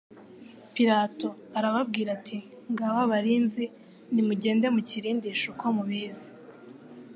[0.75, 2.37] Pilato arababwira ati:
[2.73, 3.63] "Ngaba abarinzi
[4.13, 6.29] nimugende mukirindishe uko mubizi."